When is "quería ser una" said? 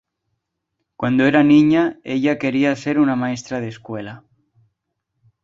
2.39-3.15